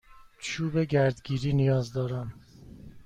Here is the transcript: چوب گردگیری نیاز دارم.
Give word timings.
چوب 0.39 0.79
گردگیری 0.83 1.53
نیاز 1.53 1.93
دارم. 1.93 2.33